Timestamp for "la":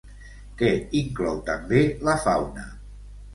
2.09-2.17